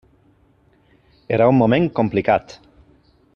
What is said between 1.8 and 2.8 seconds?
complicat.